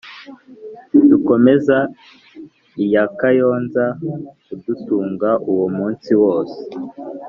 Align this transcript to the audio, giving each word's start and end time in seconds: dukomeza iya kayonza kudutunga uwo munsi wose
dukomeza 1.09 1.77
iya 2.83 3.03
kayonza 3.19 3.85
kudutunga 4.47 5.29
uwo 5.51 5.65
munsi 5.77 6.11
wose 6.23 6.59